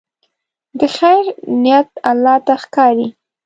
[0.79, 1.23] د خیر
[1.63, 3.07] نیت الله ته ښکاري.